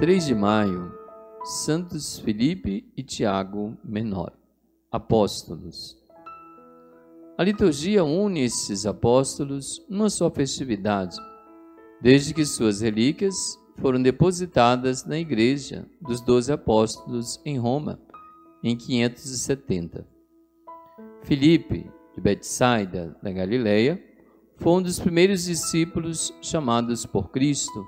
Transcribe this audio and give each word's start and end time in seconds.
3 0.00 0.24
de 0.24 0.34
maio, 0.34 0.94
Santos 1.44 2.18
Felipe 2.20 2.90
e 2.96 3.02
Tiago 3.02 3.76
Menor, 3.84 4.32
apóstolos. 4.90 5.94
A 7.36 7.44
liturgia 7.44 8.02
une 8.02 8.40
esses 8.40 8.86
apóstolos 8.86 9.84
numa 9.90 10.08
só 10.08 10.30
festividade, 10.30 11.16
desde 12.00 12.32
que 12.32 12.46
suas 12.46 12.80
relíquias 12.80 13.36
foram 13.76 14.00
depositadas 14.00 15.04
na 15.04 15.18
igreja 15.18 15.86
dos 16.00 16.22
doze 16.22 16.50
apóstolos 16.50 17.38
em 17.44 17.58
Roma, 17.58 18.00
em 18.64 18.74
570. 18.74 20.06
Filipe, 21.24 21.90
de 22.14 22.20
Betsaida, 22.22 23.14
da 23.22 23.30
Galileia, 23.30 24.02
foi 24.60 24.72
um 24.72 24.82
dos 24.82 25.00
primeiros 25.00 25.44
discípulos 25.44 26.34
chamados 26.42 27.06
por 27.06 27.30
Cristo 27.30 27.86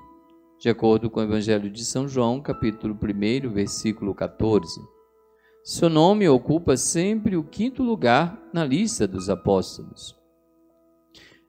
de 0.59 0.69
acordo 0.69 1.07
com 1.07 1.19
o 1.19 1.23
Evangelho 1.23 1.69
de 1.69 1.85
São 1.85 2.07
João, 2.07 2.41
capítulo 2.41 2.97
1, 2.99 3.51
versículo 3.51 4.15
14. 4.15 4.81
Seu 5.63 5.87
nome 5.87 6.27
ocupa 6.27 6.75
sempre 6.75 7.37
o 7.37 7.43
quinto 7.43 7.83
lugar 7.83 8.41
na 8.51 8.65
lista 8.65 9.07
dos 9.07 9.29
apóstolos. 9.29 10.17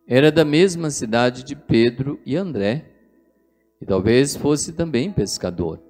Era 0.07 0.31
da 0.31 0.45
mesma 0.45 0.91
cidade 0.91 1.43
de 1.43 1.57
Pedro 1.57 2.21
e 2.27 2.37
André, 2.37 2.91
e 3.81 3.87
talvez 3.87 4.37
fosse 4.37 4.75
também 4.75 5.11
pescador. 5.11 5.81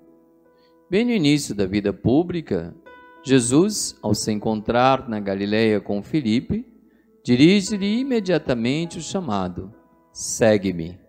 Bem 0.88 1.04
no 1.04 1.10
início 1.10 1.56
da 1.56 1.66
vida 1.66 1.92
pública, 1.92 2.72
Jesus, 3.24 3.96
ao 4.00 4.14
se 4.14 4.30
encontrar 4.30 5.08
na 5.08 5.18
Galiléia 5.18 5.80
com 5.80 6.02
Filipe, 6.04 6.73
dirige-lhe 7.24 8.00
imediatamente 8.00 8.98
o 8.98 9.00
chamado: 9.00 9.72
Segue-me. 10.12 11.00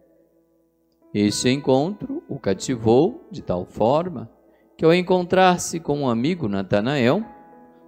Este 1.14 1.50
encontro 1.50 2.24
o 2.28 2.40
cativou 2.40 3.28
de 3.30 3.42
tal 3.42 3.66
forma 3.66 4.32
que, 4.78 4.86
ao 4.86 4.94
encontrar-se 4.94 5.80
com 5.80 6.02
um 6.02 6.10
amigo 6.10 6.48
Natanael, 6.48 7.24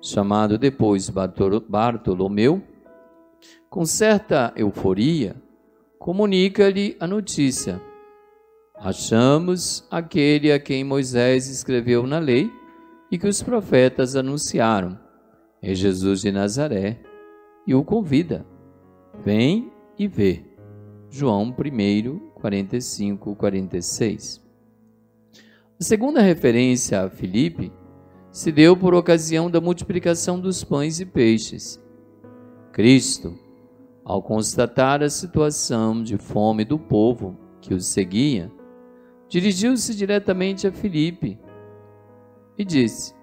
chamado 0.01 0.57
depois 0.57 1.09
Bartolomeu, 1.09 2.61
com 3.69 3.85
certa 3.85 4.53
euforia, 4.55 5.35
comunica-lhe 5.97 6.97
a 6.99 7.07
notícia: 7.07 7.81
Achamos 8.75 9.87
aquele 9.89 10.51
a 10.51 10.59
quem 10.59 10.83
Moisés 10.83 11.49
escreveu 11.49 12.05
na 12.05 12.19
lei 12.19 12.51
e 13.09 13.17
que 13.17 13.27
os 13.27 13.41
profetas 13.41 14.15
anunciaram. 14.17 14.99
É 15.61 15.73
Jesus 15.73 16.21
de 16.21 16.31
Nazaré 16.31 17.06
e 17.67 17.75
o 17.75 17.83
convida: 17.83 18.47
Vem 19.19 19.69
e 19.99 20.07
vê. 20.07 20.43
João 21.09 21.43
1, 21.43 22.19
45, 22.35 23.35
46. 23.35 24.41
A 25.79 25.83
segunda 25.83 26.21
referência 26.21 27.03
a 27.03 27.09
Filipe 27.09 27.71
se 28.31 28.51
deu 28.51 28.75
por 28.75 28.93
ocasião 28.93 29.49
da 29.49 29.61
multiplicação 29.61 30.39
dos 30.39 30.63
pães 30.63 30.99
e 30.99 31.05
peixes. 31.05 31.81
Cristo, 32.71 33.37
ao 34.03 34.21
constatar 34.21 35.03
a 35.03 35.09
situação 35.09 36.01
de 36.01 36.17
fome 36.17 36.63
do 36.63 36.79
povo 36.79 37.37
que 37.59 37.73
os 37.73 37.85
seguia, 37.87 38.51
dirigiu-se 39.27 39.95
diretamente 39.95 40.67
a 40.67 40.71
Filipe 40.71 41.39
e 42.57 42.63
disse: 42.63 43.16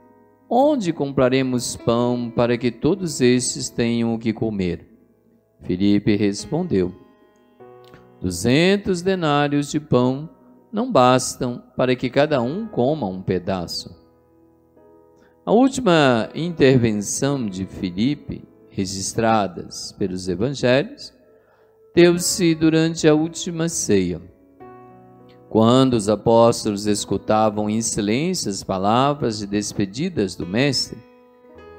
Onde 0.57 0.93
compraremos 0.93 1.75
pão 1.75 2.31
para 2.31 2.57
que 2.57 2.71
todos 2.71 3.21
estes 3.21 3.69
tenham 3.69 4.15
o 4.15 4.19
que 4.21 4.33
comer? 4.33 4.87
Filipe 5.63 6.15
respondeu: 6.15 6.95
Duzentos 8.21 9.03
denários 9.03 9.69
de 9.73 9.81
pão 9.81 10.31
não 10.73 10.93
bastam 10.93 11.61
para 11.77 11.97
que 11.97 12.09
cada 12.09 12.41
um 12.41 12.69
coma 12.69 13.09
um 13.09 13.20
pedaço. 13.20 14.01
A 15.45 15.51
última 15.51 16.31
intervenção 16.37 17.48
de 17.48 17.67
Filipe, 17.67 18.45
registradas 18.70 19.91
pelos 19.98 20.29
evangelhos, 20.29 21.13
deu-se 21.93 22.55
durante 22.55 23.09
a 23.09 23.14
última 23.14 23.69
ceia. 23.69 24.23
Quando 25.55 25.95
os 25.95 26.09
apóstolos 26.09 26.85
escutavam 26.85 27.70
em 27.70 27.81
silêncio 27.81 28.51
as 28.51 28.65
palavras 28.65 29.39
de 29.39 29.47
despedidas 29.47 30.35
do 30.35 30.45
Mestre, 30.45 30.98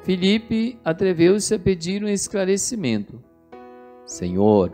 Filipe 0.01 0.79
atreveu-se 0.85 1.53
a 1.53 1.59
pedir 1.59 2.01
um 2.01 2.07
esclarecimento. 2.07 3.21
Senhor, 4.05 4.71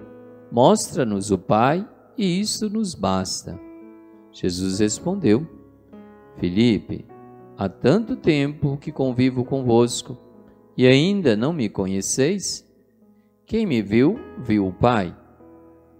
Mostra-nos 0.51 1.31
o 1.31 1.37
Pai 1.37 1.87
e 2.15 2.41
isso 2.41 2.69
nos 2.69 2.93
basta. 2.93 3.59
Jesus 4.31 4.79
respondeu: 4.79 5.47
Filipe, 6.37 7.05
há 7.57 7.69
tanto 7.69 8.17
tempo 8.17 8.77
que 8.77 8.91
convivo 8.91 9.45
convosco 9.45 10.15
e 10.77 10.85
ainda 10.85 11.35
não 11.35 11.53
me 11.53 11.69
conheceis? 11.69 12.69
Quem 13.47 13.65
me 13.65 13.81
viu, 13.81 14.19
viu 14.37 14.67
o 14.67 14.73
Pai. 14.73 15.15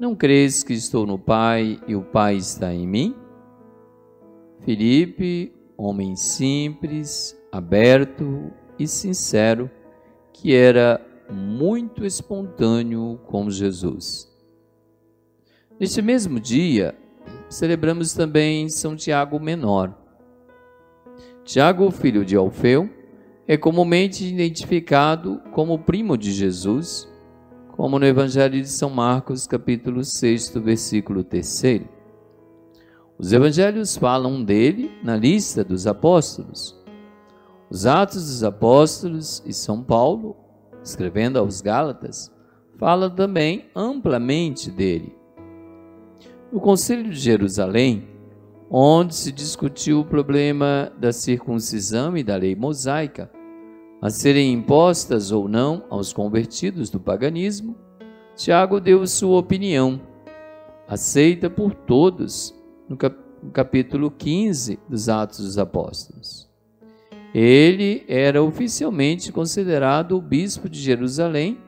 Não 0.02 0.16
crês 0.16 0.64
que 0.64 0.74
estou 0.74 1.06
no 1.06 1.20
Pai 1.20 1.80
e 1.88 1.96
o 1.96 2.02
Pai 2.02 2.36
está 2.36 2.74
em 2.74 2.88
mim? 2.88 3.16
Filipe, 4.62 5.54
homem 5.78 6.16
simples, 6.16 7.40
aberto 7.52 8.52
e 8.80 8.88
sincero, 8.88 9.70
que 10.34 10.56
era 10.56 11.00
muito 11.32 12.04
espontâneo 12.04 13.20
com 13.28 13.48
Jesus. 13.52 14.28
Neste 15.80 16.02
mesmo 16.02 16.40
dia, 16.40 16.96
celebramos 17.48 18.12
também 18.12 18.70
São 18.70 18.96
Tiago 18.96 19.40
Menor. 19.40 19.96
Tiago, 21.44 21.92
filho 21.92 22.26
de 22.26 22.36
Alfeu, 22.36 22.90
é 23.48 23.56
comumente 23.56 24.26
identificado 24.26 25.40
como 25.52 25.78
primo 25.78 26.18
de 26.18 26.32
Jesus, 26.32 27.08
como 27.72 27.98
no 27.98 28.06
Evangelho 28.06 28.62
de 28.62 28.68
São 28.68 28.90
Marcos, 28.90 29.48
capítulo 29.48 30.04
6, 30.04 30.50
versículo 30.56 31.24
3. 31.24 31.82
Os 33.18 33.32
evangelhos 33.32 33.96
falam 33.96 34.44
dele 34.44 34.92
na 35.04 35.16
lista 35.16 35.64
dos 35.64 35.88
apóstolos. 35.88 36.78
Os 37.70 37.86
Atos 37.86 38.26
dos 38.26 38.44
Apóstolos 38.44 39.42
e 39.46 39.54
São 39.54 39.82
Paulo, 39.82 40.36
escrevendo 40.84 41.40
aos 41.40 41.62
Gálatas, 41.62 42.32
fala 42.78 43.10
também 43.10 43.70
amplamente 43.76 44.70
dele. 44.70 45.16
No 46.52 46.60
Conselho 46.60 47.10
de 47.10 47.20
Jerusalém, 47.20 48.10
onde 48.70 49.16
se 49.16 49.32
discutiu 49.32 50.02
o 50.02 50.06
problema 50.06 50.92
da 50.98 51.14
circuncisão 51.14 52.18
e 52.18 52.24
da 52.24 52.36
lei 52.36 52.56
mosaica, 52.56 53.32
a 54.02 54.10
serem 54.10 54.52
impostas 54.52 55.32
ou 55.32 55.48
não 55.48 55.86
aos 55.90 56.12
convertidos 56.12 56.90
do 56.90 57.00
paganismo, 57.00 57.76
Tiago 58.36 58.80
deu 58.80 59.06
sua 59.06 59.38
opinião, 59.38 60.02
aceita 60.88 61.50
por 61.50 61.76
todos, 61.76 62.56
no 62.90 62.98
capítulo 63.54 64.10
15 64.10 64.80
dos 64.90 65.08
Atos 65.08 65.40
dos 65.40 65.58
Apóstolos. 65.58 66.50
Ele 67.34 68.04
era 68.08 68.44
oficialmente 68.44 69.32
considerado 69.32 70.18
o 70.18 70.22
bispo 70.22 70.68
de 70.68 70.80
Jerusalém, 70.80 71.60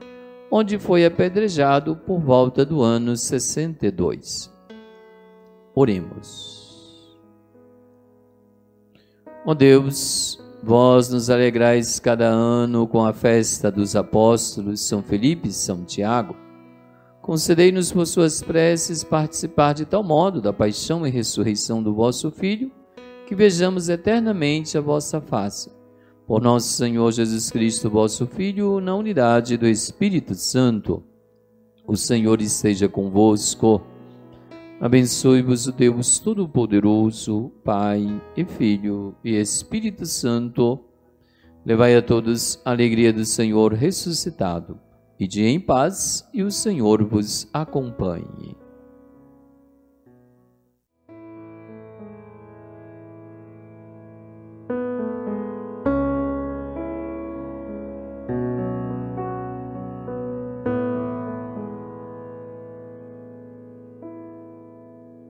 onde 0.51 0.77
foi 0.77 1.05
apedrejado 1.05 1.95
por 1.95 2.19
volta 2.19 2.65
do 2.65 2.81
ano 2.81 3.15
62. 3.15 4.51
Oremos. 5.73 7.17
Ó 9.45 9.51
oh 9.51 9.55
Deus, 9.55 10.42
vós 10.65 11.09
nos 11.09 11.29
alegrais 11.29 11.99
cada 11.99 12.25
ano 12.25 12.87
com 12.87 13.05
a 13.05 13.11
festa 13.11 13.69
dos 13.69 13.97
apóstolos 13.97 14.79
São 14.79 15.03
Felipe 15.03 15.49
e 15.49 15.53
São 15.53 15.83
Tiago. 15.83 16.37
Concedei-nos 17.21 17.91
por 17.91 18.05
suas 18.07 18.41
preces 18.41 19.03
participar 19.03 19.73
de 19.73 19.85
tal 19.85 20.03
modo 20.03 20.41
da 20.41 20.53
paixão 20.53 21.05
e 21.05 21.09
ressurreição 21.09 21.83
do 21.83 21.93
vosso 21.93 22.31
Filho, 22.31 22.71
que 23.27 23.35
vejamos 23.35 23.89
eternamente 23.89 24.77
a 24.77 24.81
vossa 24.81 25.19
face. 25.19 25.69
Por 26.25 26.41
nosso 26.41 26.69
Senhor 26.69 27.11
Jesus 27.11 27.51
Cristo, 27.51 27.89
vosso 27.89 28.25
Filho, 28.25 28.79
na 28.79 28.95
unidade 28.95 29.57
do 29.57 29.67
Espírito 29.67 30.33
Santo. 30.33 31.03
O 31.85 31.97
Senhor 31.97 32.41
esteja 32.41 32.87
convosco. 32.87 33.81
Abençoe-vos 34.83 35.65
o 35.65 35.71
Deus 35.71 36.19
Todo-Poderoso, 36.19 37.53
Pai 37.63 38.21
e 38.35 38.43
Filho 38.43 39.15
e 39.23 39.33
Espírito 39.33 40.05
Santo. 40.05 40.77
Levai 41.65 41.95
a 41.95 42.01
todos 42.01 42.61
a 42.65 42.71
alegria 42.71 43.13
do 43.13 43.23
Senhor 43.23 43.71
ressuscitado. 43.71 44.77
E 45.17 45.25
de 45.25 45.41
em 45.41 45.57
paz, 45.57 46.27
e 46.33 46.43
o 46.43 46.51
Senhor 46.51 47.01
vos 47.05 47.47
acompanhe. 47.53 48.57